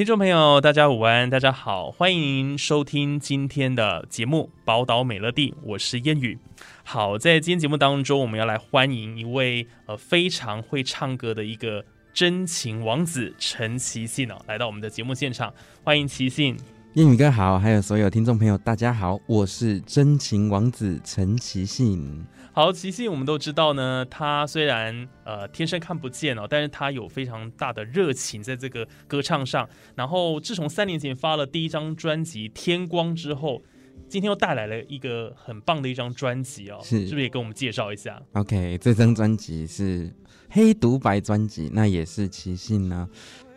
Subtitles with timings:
[0.00, 6.38] 听众朋友，大家午安，大家好，欢迎收听今天的节目《宝岛美乐蒂》，我是烟雨。
[6.82, 15.52] 好，在今天节目当中，我们要来欢迎一位呃非常会唱歌的一个真情王子陈其信哦，来到我们的节目现场，
[15.84, 16.56] 欢迎其信。
[16.94, 22.26] 烟雨哥好，还有所有听众朋友，大家好，我是真情王子陈其信。
[22.52, 29.68] 好，其信我们都知道呢，他虽然呃天生看不见哦，但是他有非常大的热情在这个歌唱上。
[29.94, 33.62] 然后自从三年前发了第一张专辑《天光》之后，
[34.08, 40.12] 今天又带来了一个很棒的一张专辑哦，是是不是也跟我们介绍一下？OK，这张专辑是
[40.48, 43.08] 黑独白专辑，那也是其信呢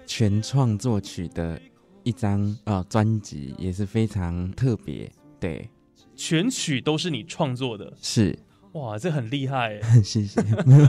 [0.05, 1.59] 全创作曲的
[2.03, 5.11] 一张呃专辑，也是非常特别。
[5.39, 5.69] 对，
[6.15, 8.37] 全曲都是你创作的，是。
[8.73, 9.79] 哇，这很厉害！
[10.03, 10.41] 谢谢。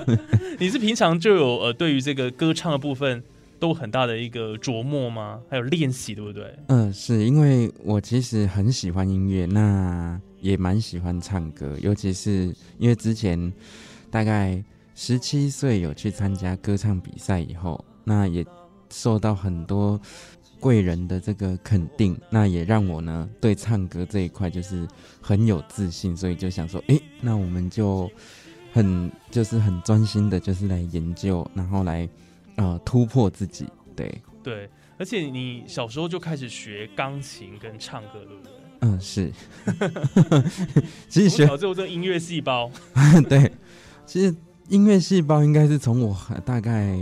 [0.59, 3.23] 你是平常就有呃，对于这个歌唱的部分
[3.59, 5.39] 都很大的一个琢磨吗？
[5.51, 6.45] 还有练习，对不对？
[6.69, 13.53] 嗯、呃，是因为我其实很喜欢音乐，那也蛮喜欢唱歌，尤其是因为之前
[14.11, 18.43] 大概十七岁有去参加歌唱比赛以后，那也
[18.89, 20.01] 受到很多。
[20.65, 24.89] 贵人的这个肯定，那也让我呢对唱歌这一块就是
[25.21, 28.11] 很有自信，所以就想说，哎，那我们就
[28.73, 32.09] 很就是很专心的，就是来研究，然后来
[32.57, 33.67] 呃突破自己。
[33.95, 38.53] 对对，而且你小时候就开始学钢琴跟唱歌，对不对？
[38.81, 39.31] 嗯，是。
[41.11, 42.71] 其实学只有这个音乐细胞。
[43.29, 43.53] 对，
[44.07, 44.35] 其实
[44.71, 46.99] 音乐细胞应该是从我大概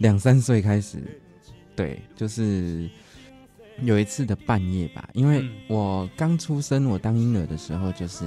[0.00, 0.98] 两三岁开始。
[1.76, 2.88] 对，就是
[3.82, 8.24] 有一次的半夜吧，因为我刚出生，我当婴儿的时候，就是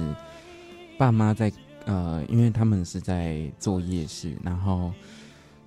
[0.98, 1.50] 爸妈在
[1.86, 4.92] 呃，因为他们是在做夜市，然后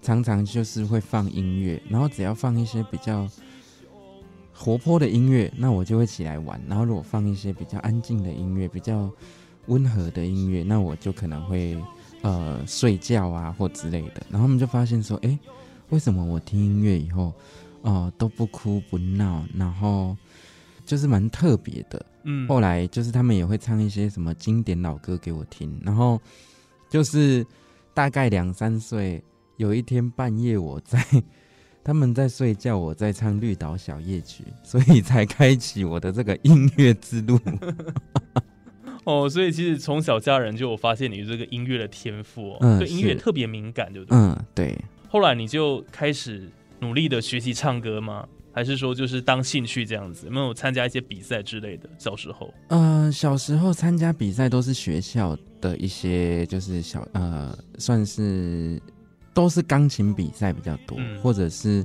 [0.01, 3.27] 常常就是会放音乐，然后只要放一些比较
[4.53, 9.09] 活泼的音乐，那我就会起来玩，然后如果放一些比较安静的音乐，比较
[9.65, 11.75] 温和的音乐，那我就可能会
[12.21, 15.39] 呃睡觉啊或之类的，然后他们就发现说，哎，
[15.89, 17.33] 为什么我听音乐以后，
[17.81, 20.15] 哦，都不哭不闹，然后
[20.85, 22.05] 就是蛮特别的。
[22.23, 26.21] 嗯，后来就是他们也会唱一些什么经典老歌给我听，然后
[26.89, 27.43] 就是
[27.93, 29.23] 大概两三岁，
[29.57, 31.03] 有一天半夜我在
[31.83, 37.39] 他们在睡觉，我在唱绿岛小夜曲，所以才开启我的这个音乐之路。
[39.03, 44.15] 哦，所以其实从小家人就有发现你这个音乐的天赋，哦，嗯，对音乐特别敏感，对不对？
[44.15, 44.77] 嗯，对。
[45.09, 46.47] 后来你就开始。
[46.81, 48.27] 努力的学习唱歌吗？
[48.53, 50.25] 还是说就是当兴趣这样子？
[50.25, 51.87] 有没有参加一些比赛之类的？
[51.97, 58.81] 小时候，呃，小时候参加比赛都是学校的一些，就是小呃，算是
[59.33, 61.81] 都是钢琴比赛比较多，嗯、或者是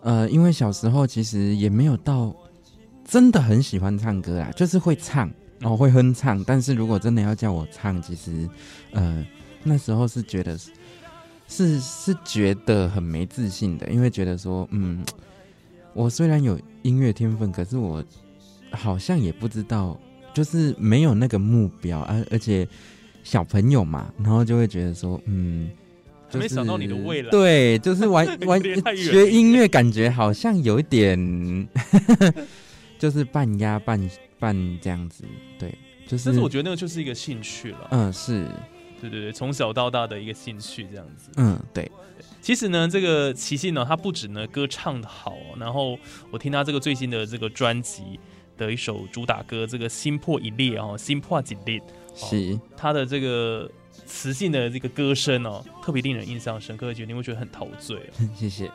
[0.00, 2.34] 呃，因为小时候其实也没有到
[3.04, 5.30] 真的很喜欢唱歌啊，就是会唱，
[5.60, 6.42] 然后会哼唱。
[6.42, 8.48] 但是如果真的要叫我唱，其实
[8.90, 9.24] 呃，
[9.62, 10.58] 那时候是觉得。
[11.48, 15.02] 是是觉得很没自信的，因为觉得说，嗯，
[15.94, 18.04] 我虽然有音乐天分，可是我
[18.70, 19.98] 好像也不知道，
[20.34, 22.68] 就是没有那个目标，而而且
[23.24, 25.70] 小朋友嘛，然后就会觉得说，嗯，
[26.28, 28.62] 就是、没想到你的未来，对，就是玩 玩
[28.94, 31.68] 学音乐，感觉好像有一点，
[33.00, 33.98] 就是半压半
[34.38, 35.24] 半这样子，
[35.58, 35.74] 对，
[36.06, 36.26] 就是。
[36.26, 38.46] 但是我觉得那个就是一个兴趣了，嗯，是。
[39.00, 41.30] 对对对，从小到大的一个兴趣这样子。
[41.36, 41.90] 嗯，对。
[42.40, 45.98] 其实呢，这个齐信呢，他不止呢歌唱的好，然后
[46.30, 48.18] 我听他这个最新的这个专辑
[48.56, 51.78] 的一首主打歌，这个《心破一裂》哦，《心破几裂》
[52.14, 53.70] 是他的这个
[54.06, 58.28] 磁性的这个歌声哦，特别令人印象深刻，觉得你会觉得很陶醉哦。
[58.34, 58.70] 谢谢。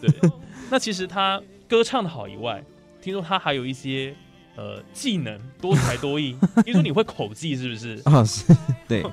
[0.00, 0.30] 对。
[0.70, 2.62] 那其实他歌唱的好以外，
[3.00, 4.14] 听说他还有一些
[4.56, 8.00] 呃技能多才多艺， 听说你会口技是不是？
[8.04, 8.54] 哦，是。
[8.86, 9.02] 对。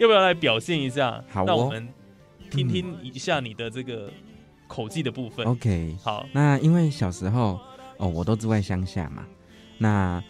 [0.00, 1.22] 要不要来表现一下？
[1.28, 1.86] 好，那我们
[2.50, 4.10] 听听一下你的这个
[4.66, 5.46] 口技的部分。
[5.46, 6.26] OK，好。
[6.32, 7.60] 那因为小时候
[7.98, 9.26] 哦，我都住在乡下嘛，
[9.76, 10.22] 那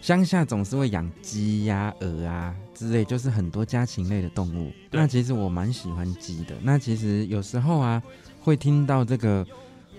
[0.00, 4.70] 乡下总是会养鸡呀、鹅啊之类，就是很多家禽类的动物。
[4.92, 6.54] 那其实我蛮喜欢鸡的。
[6.62, 8.00] 那其实有时候啊，
[8.40, 9.44] 会听到这个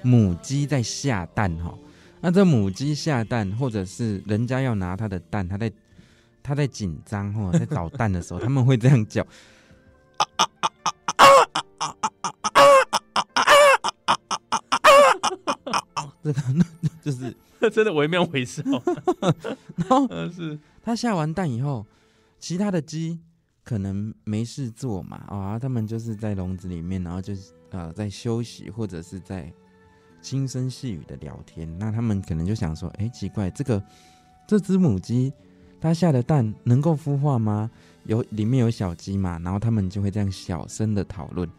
[0.02, 1.78] 母鸡在下蛋哈，
[2.22, 5.70] 那这母鸡下蛋，或者是人家要拿它的蛋，它在
[6.50, 9.24] 它在紧张或在捣蛋的时候，他们会这样叫。
[16.24, 16.42] 这个
[17.04, 17.38] 就是
[17.72, 18.64] 真的惟妙惟肖。
[19.78, 21.86] 然后是它下完蛋以后，
[22.40, 23.20] 其他的鸡
[23.64, 29.54] 可能没事做嘛，啊，他们就是在笼子里面，然后就是呃在休息或者是在。
[30.22, 33.82] 轻声细语的聊天，那他们可能就想说：“哎、欸，奇怪，这个
[34.46, 35.32] 这只母鸡
[35.82, 37.70] 它下的蛋能够孵化吗？
[38.06, 41.50] 有里面有小鸡嘛？”然后他们就会这样小声的讨论。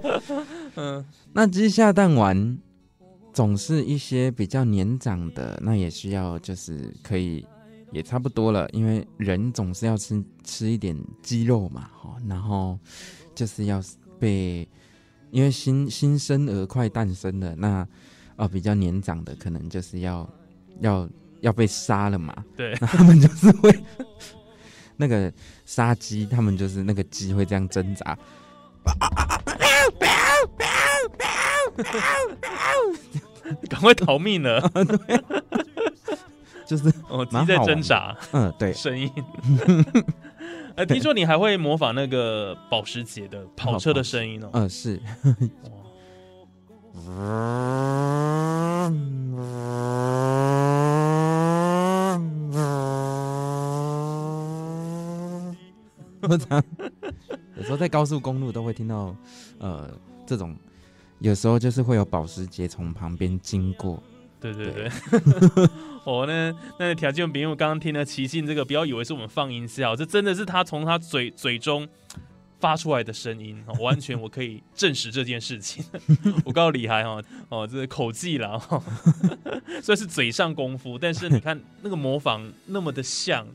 [0.77, 2.59] 嗯，那鸡下蛋完。
[3.35, 7.43] 总是一些比较年长的，那也需要就是可以
[7.93, 12.79] 也差不多了，因为人总是要吃吃一点鸡肉嘛，哈，然后
[13.35, 13.81] 就是要
[14.19, 14.67] 被，
[15.31, 17.89] 因为新新生儿快诞生了，那啊、
[18.37, 20.29] 呃、比较年长的可能就是要
[20.81, 21.09] 要
[21.41, 23.71] 要被杀了嘛，对，那 他们就是会
[24.97, 25.33] 那个
[25.67, 28.19] 杀鸡，他们就是那个鸡会这样挣扎。
[33.69, 34.71] 赶快逃命了！
[36.73, 38.17] 就是哦， 鸡在挣扎。
[38.33, 39.11] 嗯，对，声音。
[40.75, 44.49] 哎，听说你还会模仿那个保时捷的跑车的声音哦。
[44.55, 44.99] 嗯，是。
[56.23, 56.63] 我常
[57.57, 59.15] 有时候在高速公路都会听到，
[59.59, 59.91] 呃，
[60.25, 60.57] 这种。
[61.19, 64.03] 有时候就是会有保时捷从旁边经过，
[64.43, 64.91] 对对对。
[66.05, 71.89] 我呢， 那条件，比如我刚刚听了奇信这个，不要以为是我们放音效，这真的是他从他嘴嘴中
[72.59, 75.85] 发出来的声音，完全我可以 证实这件事情。
[76.45, 78.61] 我告诉李海哈，哦，这是口技了，
[79.81, 83.47] 虽然是嘴上功夫，但是你看那个模仿那么的像。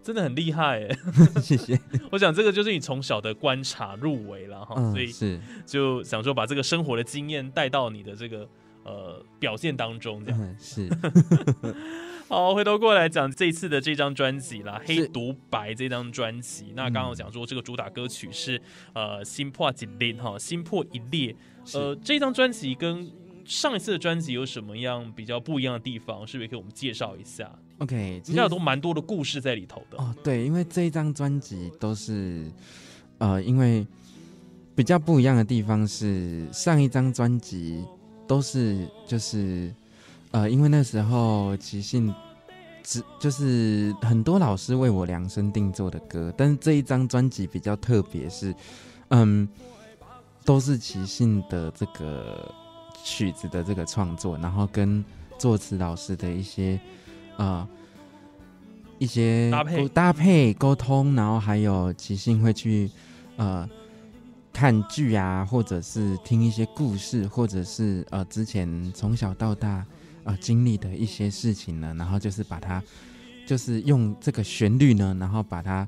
[0.00, 0.96] 真的很厉害哎，
[1.42, 1.78] 谢谢。
[2.10, 8.48] 我想这个就是你从小的观察入围了哈，嗯、所以是就想说把这个生活的经验带到你的这个
[8.88, 10.88] 呃表现当中，这样、嗯、是。
[12.28, 16.72] 好，回头过来讲这次的这张专辑啦，《黑独白》这张专辑。
[16.76, 18.60] 那刚刚我讲说这个主打歌曲是
[18.92, 21.32] 呃《心破一裂》哈，《心破一裂》。
[21.78, 23.10] 呃，这张专辑跟
[23.46, 26.26] 上一次的专辑有什么样比较不一样的地方？
[26.26, 30.14] 是不是可以给我们介绍一下？OK，应该有都蛮多的故事在里头的哦。
[30.22, 32.44] 对，因为这一张专辑都是，
[33.16, 33.86] 呃，因为
[34.74, 37.82] 比较不一样的地方是上一张专辑
[38.28, 39.74] 都是就是，
[40.30, 42.14] 呃，因为那时候即兴
[42.84, 48.54] 只就是很多老师为我量身定做的歌，但是这一张专辑比较特别，是
[49.08, 49.48] 嗯，
[50.44, 52.54] 都是即兴的这个
[53.02, 55.04] 曲子的这个创作，然后跟
[55.38, 56.78] 作词老师的一些。
[57.38, 57.68] 啊、呃，
[58.98, 62.90] 一些搭配搭配沟通，然后还有即兴会去
[63.36, 63.64] 呃
[64.58, 69.86] 看剧啊，或者是听一些故事，或者是呃之前从小到大啊、
[70.24, 72.82] 呃、经历的一些事情呢，然后就是把它
[73.46, 75.86] 就是用这个旋律呢，然后把它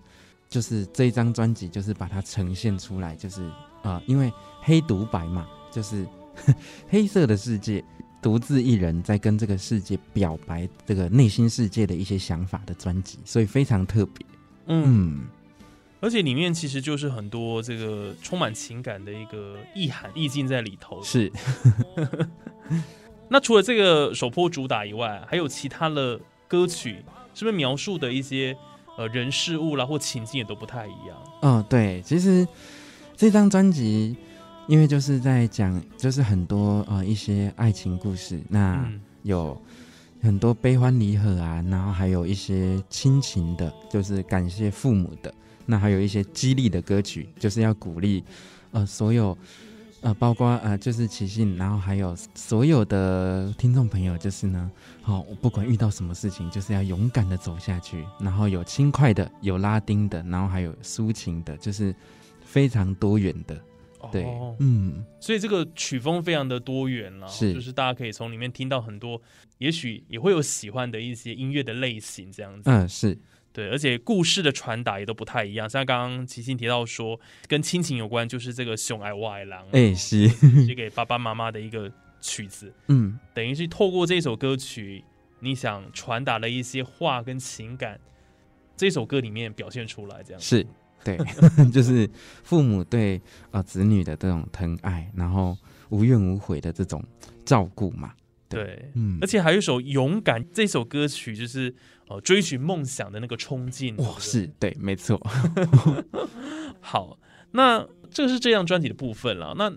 [0.48, 3.50] 就是这一张专辑就是把它呈现出来，就是
[3.82, 6.06] 呃因为黑独白嘛，就是
[6.88, 7.84] 黑色的世界。
[8.22, 14.26] 独自一人在跟这个世界表白这个内心世界的一些想法的专辑，所以非常特别。
[14.66, 15.20] 嗯，嗯，
[16.00, 21.02] 而且里面其实就是很多这个充满情感的一个意涵意境在里头。
[21.02, 21.30] 是。
[23.28, 27.04] 那除了这个首播主打以外，还有其他的歌曲，
[27.34, 28.56] 是不是描述的一些
[28.96, 31.16] 呃人事物啦或情境也都不太一样？
[31.42, 32.46] 嗯，对，其实
[33.16, 34.16] 这张专辑。
[34.68, 38.88] 因为就是在讲，就是很多呃一些爱情故事，那
[39.22, 39.60] 有
[40.22, 45.34] 很多悲欢离合啊，然后还有一些亲情的，就是感谢父母的，
[45.66, 48.22] 那还有一些激励的歌曲，就是要鼓励
[48.72, 49.36] 呃所有
[50.00, 54.70] 呃包括呃就是奇信，然后还有所有的听众朋友，就是呢，
[55.02, 61.94] 好、哦，不管遇到什么事情，就是要勇敢的走下去，然后有轻快的，有拉丁的，然后还有抒情的，就是
[62.44, 63.60] 非常多元的。
[64.10, 64.24] 对，
[64.60, 69.20] 嗯，所以这个曲风非常的多元了，是，就是大家可以从里面听到很多，
[69.58, 73.16] 也许也会有喜欢的一些音乐的类型这样子，嗯，是
[73.52, 80.28] 对，而且故事的传达也都不太一样，像刚刚奇信提到说跟亲情有关，就是这个熊爱我的人，哎，是。
[80.64, 81.90] 写给爸爸妈妈的一个
[82.20, 85.02] 曲子，嗯，等于是透过这首歌曲
[85.40, 87.98] 你想传达的一些话跟情感，
[88.76, 90.64] 这首歌里面表现出来，这样是
[91.02, 91.18] 对，
[91.72, 92.08] 就是
[92.44, 93.16] 父母对
[93.46, 95.56] 啊、呃、子女的这种疼爱，然后
[95.88, 97.02] 无怨无悔的这种
[97.44, 98.12] 照顾嘛。
[98.50, 101.74] 对，嗯，而且还有一首《勇敢》这首歌曲，就是
[102.08, 103.96] 呃追寻梦想的那个冲劲。
[103.96, 105.18] 哇、哦，是对，没错。
[106.80, 107.18] 好，
[107.52, 109.54] 那这是这张专辑的部分了。
[109.56, 109.72] 那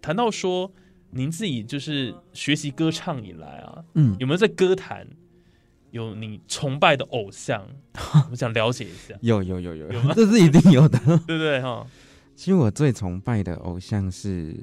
[0.00, 0.72] 谈到说。
[1.16, 5.06] 您自己就是学习歌唱以来啊，嗯，有没有在歌坛
[5.92, 7.64] 有你崇拜的偶像？
[8.32, 9.14] 我想了解一下。
[9.20, 11.86] 有有有有有吗， 这是一定有的，对不对哈？
[12.34, 14.56] 其实我最崇拜的偶像是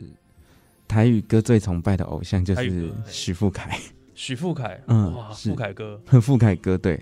[0.91, 3.79] 台语歌，最崇拜的偶像就是许富凯。
[4.13, 7.01] 许富凯，嗯，哇，富凯哥， 富凯哥，对，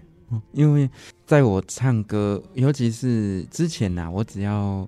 [0.53, 0.88] 因为
[1.25, 4.88] 在我唱歌，尤其是之前呐、啊，我只要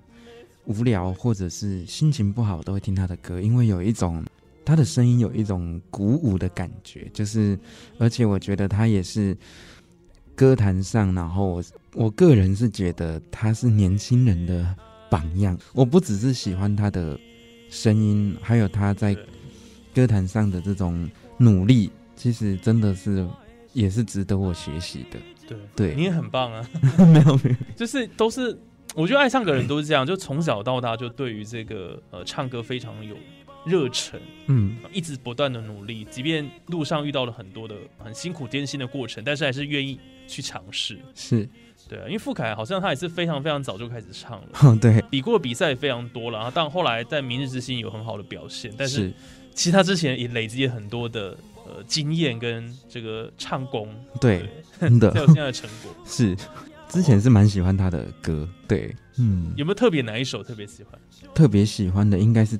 [0.66, 4.24] 无聊或者是心情不好，我都会听他的歌，因为有一种。
[4.64, 7.58] 他的声音有一种鼓舞的感觉，就是，
[7.98, 9.36] 而且我觉得他也是
[10.36, 14.72] 歌坛上，然后我我个人是觉得他是年轻人的
[15.10, 15.58] 榜样。
[15.72, 17.18] 我不只是喜欢他的
[17.72, 19.16] 声音，还有他在
[19.94, 23.26] 歌坛上的这种努力，其实真的是
[23.72, 25.18] 也是值得我学习的。
[25.48, 26.68] 对对，你也很棒啊！
[26.98, 28.56] 没有没有，就是都是，
[28.94, 33.16] 我觉得爱唱歌的人都是这样，就从小到大就对于这个呃唱歌非常有。
[33.64, 40.98] 热忱，嗯，一直不断的努力，即便路上遇到了很多的很辛苦艰辛的过程，但是还是愿意去尝试。
[41.14, 41.48] 是，
[41.88, 49.12] 对啊，因为傅凯好像他也是非常非常早就开始唱了，哦，对，比过比赛也非常多了，但后来在明日之星有很好的表现，但是
[49.54, 53.88] 其实他之前也累积了很多的呃经验跟这个唱功，
[54.20, 54.44] 对，
[54.80, 55.94] 真的， 才有现在的成果。
[56.04, 56.36] 是，
[56.88, 61.00] 之前是蛮喜欢他的歌，对，嗯，有没有特别哪一首特别喜欢？
[61.32, 62.58] 特别喜欢的应该是。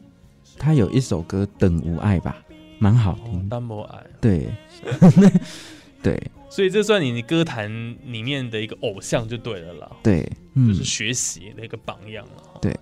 [0.58, 2.42] 他有一首歌《等无爱》吧，
[2.78, 3.48] 蛮好听。
[3.48, 4.48] 等无爱，对，
[6.02, 7.70] 对，所以这算你歌坛
[8.04, 9.90] 里面的一个偶像就对了啦。
[10.02, 12.58] 对，就是学习的一个榜样了。
[12.60, 12.76] 对，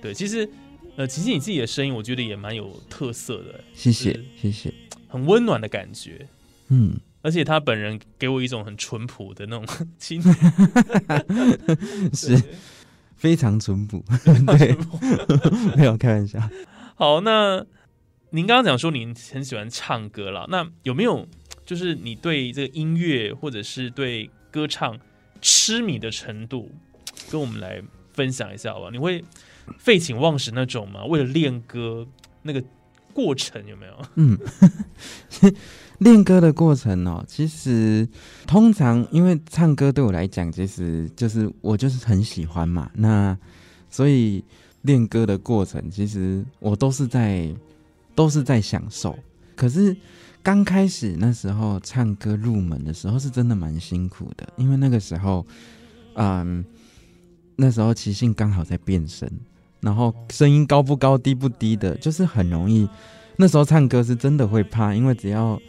[0.00, 0.48] 对，其实，
[0.96, 3.60] 呃，其实你自己的声音，我觉得也蛮有特色的。
[3.74, 4.72] 谢谢，谢谢，
[5.08, 6.26] 很温暖的感觉。
[6.68, 9.66] 嗯，而且他本人给我一种很淳朴的那种
[9.98, 10.22] 亲，
[12.12, 12.42] 是
[13.16, 14.04] 非常淳朴。
[14.58, 14.76] 对，
[15.76, 16.40] 没有开玩笑。
[16.98, 17.62] 好，那
[18.30, 21.28] 您刚刚讲说您很喜欢唱歌了，那有没有
[21.66, 24.98] 就是你对这个音乐或者是对歌唱
[25.42, 26.70] 痴迷的程度，
[27.30, 27.82] 跟我们来
[28.14, 28.88] 分享一下好吧？
[28.90, 29.22] 你会
[29.76, 31.04] 废寝忘食那种吗？
[31.04, 32.06] 为了练歌
[32.40, 32.64] 那个
[33.12, 34.02] 过程有没有？
[34.14, 34.38] 嗯，
[35.98, 38.08] 练歌的过程哦，其实
[38.46, 43.36] 通常因为唱歌对我来讲，其实就是我就是很喜欢嘛，那
[43.90, 44.42] 所以。
[44.86, 47.52] 练歌的过程，其实我都是在
[48.14, 49.18] 都是在享受。
[49.54, 49.94] 可是
[50.42, 55.44] 刚开始那时候唱歌入门的时候，是真的蛮辛苦的，因为那个时候，
[56.14, 56.64] 嗯，
[57.56, 59.28] 那时候奇信刚好在变声，
[59.80, 62.88] 然后声音高不高、低不低的，就是很容易。
[63.36, 65.60] 那时候唱歌是真的会怕，因为只要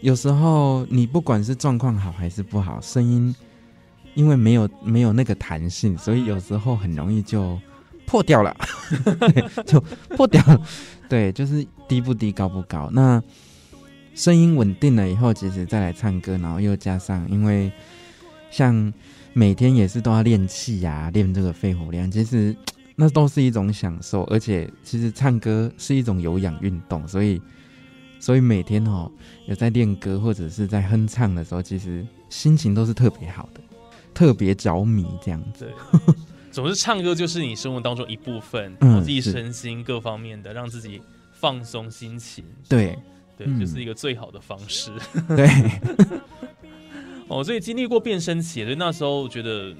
[0.00, 3.34] 有时候你不管是状况好还是不好，声音
[4.14, 7.58] 因为没有没有那个弹性，所以有时候很容易就。
[8.08, 8.56] 破掉了，
[9.66, 9.78] 就
[10.16, 10.58] 破掉了。
[11.10, 12.88] 对，就是低不低，高不高。
[12.90, 13.22] 那
[14.14, 17.70] 声音稳定了以后，其实再来唱歌，然后又加上，因为
[18.50, 18.90] 像
[19.34, 22.56] 每天也是都要练气呀，练这个肺活量，其实
[22.96, 24.24] 那都是一种享受。
[24.24, 27.40] 而且，其实唱歌是一种有氧运动，所以，
[28.18, 29.10] 所以每天哦，
[29.46, 33.60] 有在练歌或者是在哼唱的时候，其实心情都是特别好的，
[34.14, 35.70] 特别着迷这样子。
[36.50, 41.00] 总之，唱歌就是你生活当中一部分，嗯，自己身心各方面的，让自己
[41.32, 42.44] 放松心情。
[42.68, 42.98] 对，
[43.36, 44.90] 对，就是一个最好的方式。
[45.36, 45.48] 对，
[47.28, 49.74] 哦，所以经历过变声期，所以那时候觉得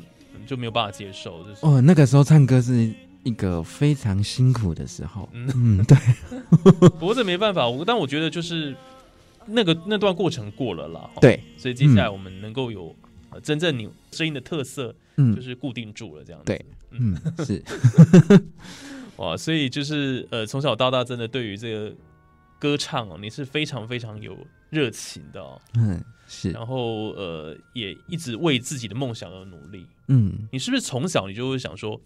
[0.46, 2.92] 就没有办法接受，就是哦，那个时候唱歌是
[3.24, 5.28] 一个非常辛苦的时候。
[5.32, 5.96] 嗯，对。
[6.90, 8.76] 不过这没办法，我但我觉得就是
[9.46, 11.10] 那个那段过程过了啦。
[11.20, 12.94] 对，所以接下来我们能够有
[13.42, 14.94] 真正你声音的特色。
[15.18, 16.46] 嗯，就是固定住了这样子。
[16.46, 17.62] 对，嗯，是，
[19.18, 21.92] 哇，所以就是呃，从小到大，真的对于这个
[22.56, 24.38] 歌唱哦，你是非常非常有
[24.70, 25.60] 热情的哦。
[25.74, 26.52] 嗯，是。
[26.52, 29.84] 然后呃，也一直为自己的梦想而努力。
[30.06, 32.00] 嗯，你是不是从小你就会想说，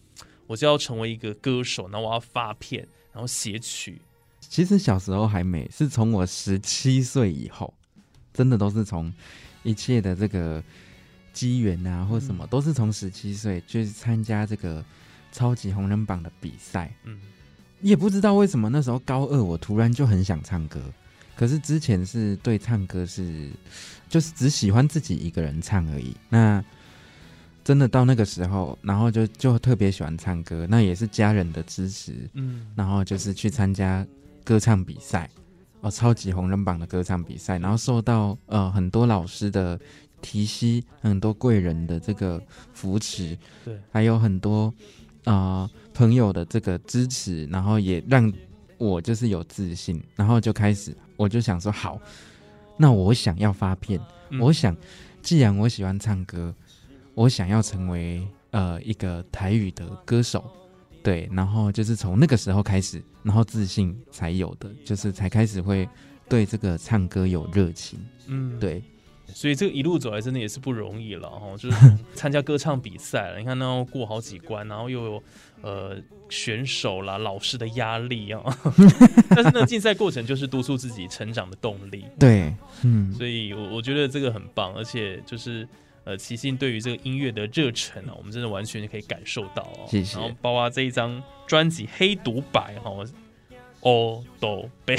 [0.47, 4.01] 我就要成为一个歌手，然后我要发片，然后写曲？
[4.41, 7.75] 其实小时候还没，是从我十七岁以后，
[8.33, 9.13] 真的都是从
[9.65, 10.65] 一切的这个。
[11.33, 14.85] 机缘啊，或什么，都是从十七岁就是参加这个
[15.31, 16.95] 超级红人榜的比赛。
[17.05, 17.19] 嗯，
[17.81, 20.81] 也不知道为什么那时候高二，我突然就很想唱歌，
[21.35, 23.51] 可是之前是对唱歌是，
[24.09, 26.15] 就是只喜欢自己一个人唱而已。
[26.29, 26.63] 那
[27.65, 34.05] 真的到那个时候，然后就就特别喜欢唱歌，那也是家人的支持，嗯，然后就是去参加
[34.45, 35.31] 歌唱比赛，
[35.81, 39.79] 哦，超级红人榜的歌唱比赛，然后受到呃很多老师的
[40.23, 44.73] 提携，很多贵人的这个扶持，对，还有很多
[45.25, 48.33] 啊、呃、朋友的这个支持，然后也让
[48.79, 52.01] 我就是有自信，然后就开始我就想说好，
[52.79, 54.01] 那我想要发片，
[54.31, 54.75] 嗯、我想
[55.21, 56.55] 既然我喜欢唱歌。
[57.15, 60.43] 我想要成为呃一个台语的歌手，
[61.03, 65.87] 对，然后就是从那个时候开始，然后自信才有的，就是才开始会
[66.27, 68.83] 对这个唱歌有热情，嗯，对，
[69.35, 75.23] 所以这个一路走来真的也是不容易了哈，就是参加歌唱比赛了，你看那要过好几关，然后又有
[75.63, 75.97] 呃
[76.29, 78.43] 选手啦、老师的压力啊，
[79.31, 85.67] 但是那个竞赛过程就是督促自己成长的动力，对，嗯，所以我我觉得这个很棒，而且就是。
[86.05, 89.87] 呃，齐信对于这个音乐的热忱啊，我们真的完全可以感受到哦。
[89.89, 90.19] 谢谢。
[90.19, 93.09] 然后包括这一张专辑《黑独白》哈，哦，
[94.39, 94.97] 都背，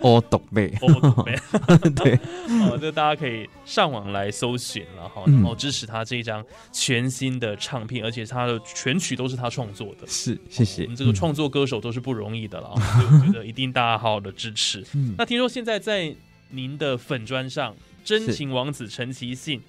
[0.00, 1.38] 哦，都背， 哦，都背，
[1.94, 2.16] 对，
[2.58, 10.06] 好，这大家可以上网来搜寻了哈，然后支持他这一张全新的唱片，而且他的全曲都是他创作的。
[10.08, 10.82] 是，谢谢。
[10.82, 14.84] 我们这个创作歌手都是不容易的了，所 以我觉得一定大家好好的支持。
[15.16, 16.14] 那听说现在在
[16.50, 17.74] 您的粉砖上，
[18.04, 19.62] 真情王子陈其信。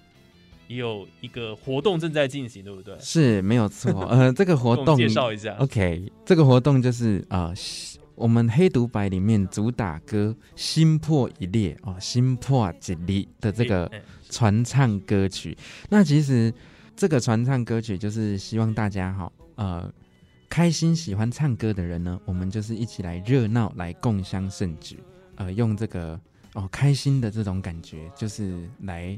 [0.67, 2.97] 也有一个活动正在进行，对不对？
[2.99, 3.91] 是没有错。
[4.05, 5.55] 呃，这个活动介绍一下。
[5.59, 7.55] OK，这个活动就是啊、呃，
[8.15, 13.91] 我们黑独白里面主打歌《心破一裂》哦，《心破一裂》的这个
[14.29, 15.57] 传唱歌曲。
[15.89, 16.53] 那其实
[16.95, 19.93] 这个传唱歌曲就是希望大家哈，呃，
[20.49, 24.99] 开心喜欢唱歌的人呢，我们就是一起来热闹，来共襄盛举。
[25.35, 26.19] 呃，用这个
[26.53, 29.17] 哦开心的这种感觉，就是来。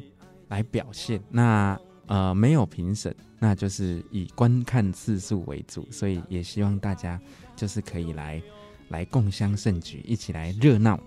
[0.50, 7.20] 来表现，那呃没有评审，那就是以观看次数为主，所以也希望大家
[7.54, 8.42] 就是可以来
[8.90, 11.00] 来共襄盛举，一起来热闹，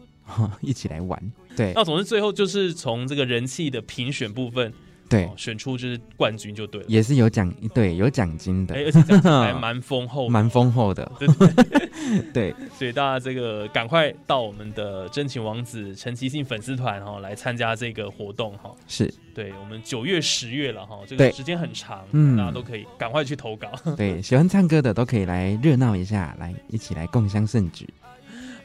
[0.60, 1.32] 一起来玩。
[1.56, 4.72] 对，那总之最后就是从这个人气的评选部分。
[5.10, 11.10] 对，选出就是冠军就对了，也是有奖，对，有奖金的，欸、而且奖金还 蛮丰厚，蛮丰厚的。
[11.18, 18.70] 对，对，对， 对，所以大家这个赶快到我们的真情王子陈其信粉丝团哈来参加这个活动哈。
[18.86, 23.68] 是，对我们九月、十月了哈，这个时间很长，嗯，大家都可以赶快去投稿。
[23.96, 27.88] 对，喜欢唱歌的都可以来热闹一下，来一起来共襄盛举。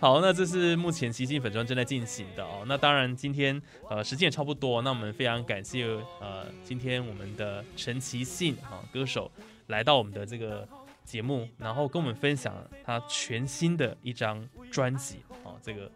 [0.06, 2.63] 好，那这是目前奇信粉装正在进行的哦。
[2.68, 5.84] 那当然，今天呃时间也差不多，那我们非常感谢
[6.22, 9.32] 呃今天我们的陈奇信啊歌手
[9.65, 10.70] 来到我们的这个
[11.04, 15.91] 节目，然后跟我们分享他全新的一张专辑啊，这个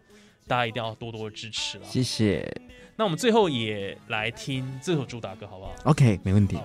[0.50, 1.84] 大家一定要多多支持了。
[1.84, 2.44] 谢谢。
[2.96, 6.58] 那我们最后也来听这首主打歌，好不好？OK，没问题。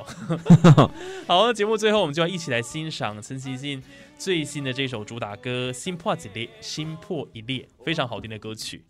[1.28, 3.84] 好， 节目最后我们就要一起来欣赏陈绮贞
[4.18, 8.84] 最新的这首主打歌《心破一裂》，心破一裂，非常好听的歌曲。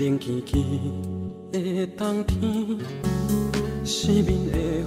[0.00, 0.64] 冷清清
[1.52, 2.40] 的冬天，
[3.84, 4.50] 失眠？
[4.50, 4.82] 的雨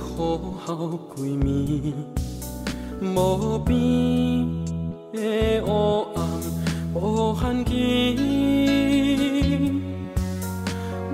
[0.66, 1.94] 后归眠，
[3.00, 3.78] 无边
[5.14, 5.64] 的黑
[6.16, 6.28] 暗
[6.96, 7.70] 无限期，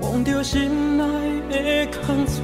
[0.02, 1.04] 望着心内
[1.50, 2.42] 的空碎，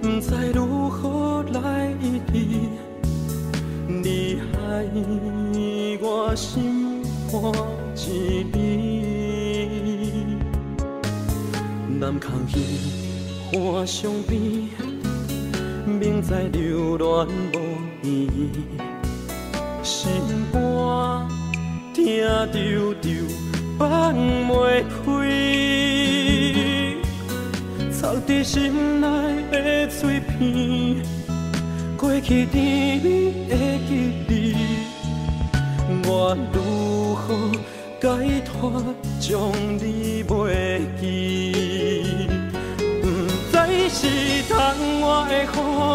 [0.00, 1.92] 不知如何来
[2.32, 2.70] 离，
[3.86, 4.86] 你害
[6.00, 7.52] 我心破
[7.94, 8.42] 一
[12.00, 12.58] 南空虚，
[13.52, 14.40] 花香边，
[15.84, 17.58] 明知留恋无
[18.02, 18.48] 意义，
[19.82, 20.10] 心
[20.50, 20.58] 肝
[21.92, 22.02] 疼
[22.50, 23.06] 着着
[23.78, 25.04] 放袂开，
[27.92, 29.06] 藏在心内
[29.52, 31.02] 的碎片，
[31.98, 33.54] 过去甜蜜的
[33.86, 33.90] 记
[34.26, 34.56] 忆，
[36.06, 37.52] 我如何
[38.00, 38.82] 解脱，
[39.20, 41.49] 将你袂记？
[44.00, 44.06] 是
[44.48, 44.56] 窗
[45.02, 45.46] 外的雨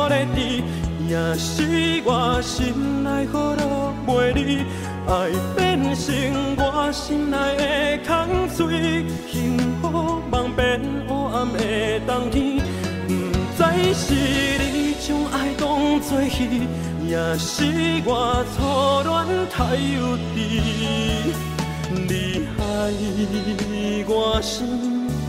[0.10, 0.64] 在滴，
[1.10, 4.64] 也是我心内雨落袂离。
[5.08, 5.10] 爱
[5.56, 6.06] 变成
[6.56, 11.60] 我心内的空水，幸福梦变黑暗的
[12.06, 12.62] 冬天。
[13.08, 13.12] 不
[13.58, 13.60] 知
[13.96, 16.38] 是你将爱当作戏，
[17.08, 17.66] 也是
[18.06, 18.62] 我初
[19.02, 20.36] 恋太幼稚。
[21.90, 22.62] 你爱
[24.08, 24.54] 我心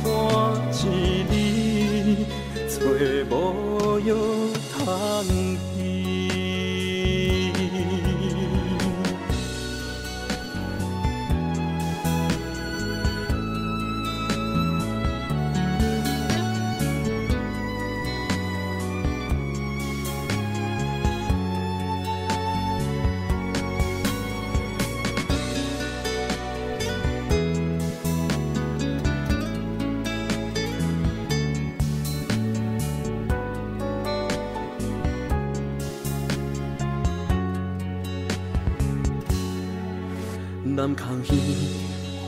[0.05, 0.07] 肝
[0.73, 0.75] 一
[1.25, 1.33] 字，
[2.79, 2.87] 找
[3.31, 4.15] 无药
[4.73, 5.46] 通。
[40.77, 41.33] 南空虚，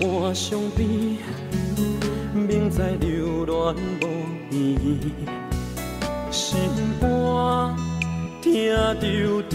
[0.00, 0.88] 看相边，
[2.32, 4.04] 明知留恋无
[4.50, 5.12] 意义，
[6.30, 6.58] 心
[6.98, 7.06] 肝
[8.40, 8.50] 疼
[8.98, 9.54] 着着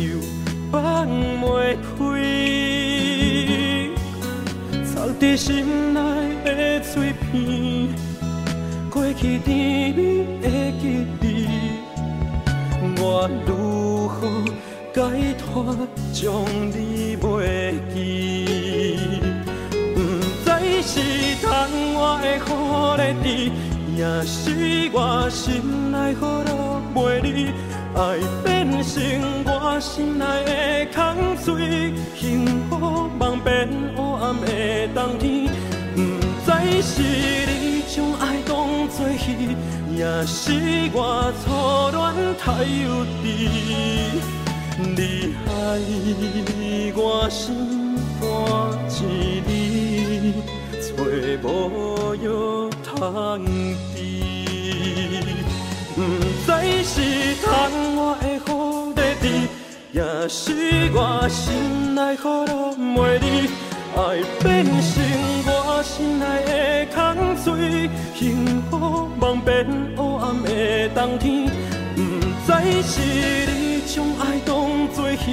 [0.71, 1.97] 放袂开，
[4.85, 5.99] 藏在心内
[6.45, 7.89] 的碎片，
[8.91, 10.47] 过去甜蜜的
[10.79, 10.83] 记
[11.19, 11.47] 忆，
[12.99, 14.21] 我如何
[14.93, 15.01] 解
[15.39, 15.75] 脱，
[16.13, 18.32] 将你袂记？
[22.03, 22.49] 我的雨
[22.97, 23.51] 在滴，
[23.95, 24.35] 也是
[24.91, 27.27] 我心内好落袂离。
[27.95, 28.91] 爱变成
[29.45, 30.51] 我心内的
[30.93, 30.97] 空
[31.37, 34.47] 水，幸福梦变黑暗的
[34.93, 35.23] 冬天。
[35.95, 35.97] 不
[36.43, 36.47] 知
[36.81, 38.51] 是你将爱当
[38.89, 39.55] 作戏，
[39.95, 40.41] 也是
[40.91, 43.23] 我错乱太幼稚。
[44.79, 45.49] 你爱
[46.95, 48.25] 我心肝
[48.89, 48.99] 一
[49.47, 49.72] 字。
[50.95, 50.99] 找
[51.41, 53.45] 无药通
[53.95, 53.97] 治，
[55.95, 55.97] 不
[56.45, 56.47] 知
[56.83, 56.91] 是
[57.41, 57.45] 窗
[57.95, 58.39] 外的雨
[58.95, 59.23] 在滴，
[59.91, 59.97] 也
[60.29, 63.25] 是我心内雨落袂离。
[63.95, 63.99] 爱
[64.41, 64.71] 变成
[65.45, 66.51] 我心内的
[66.95, 66.97] 空
[67.37, 68.73] 水，幸福
[69.19, 71.47] 梦变黑暗的冬天。
[71.95, 72.01] 不
[72.45, 72.49] 知
[72.81, 72.91] 是
[73.51, 74.51] 你将爱当
[74.93, 75.23] 作戏，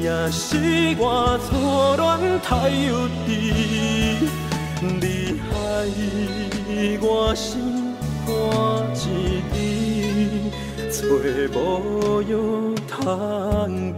[0.00, 1.48] 也是我初
[1.96, 3.28] 恋太幼稚。
[4.80, 5.52] 你害
[7.02, 8.30] 我心肝
[8.94, 10.52] 一滴，
[10.92, 10.96] 找
[11.58, 12.32] 无药
[12.86, 13.92] 通